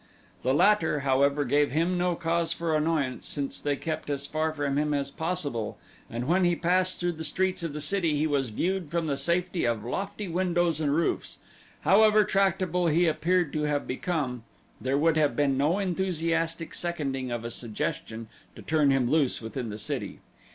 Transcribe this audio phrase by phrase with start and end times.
[0.41, 4.75] The latter, however, gave him no cause for annoyance since they kept as far from
[4.75, 5.77] him as possible
[6.09, 9.15] and when he passed through the streets of the city he was viewed from the
[9.15, 11.37] safety of lofty windows and roofs.
[11.81, 14.43] However tractable he appeared to have become
[14.81, 19.69] there would have been no enthusiastic seconding of a suggestion to turn him loose within
[19.69, 20.17] the city.